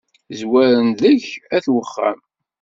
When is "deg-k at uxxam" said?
1.03-2.19